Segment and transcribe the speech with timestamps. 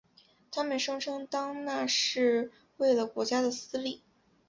[0.49, 4.01] 他们声称当那是为了国家的私利。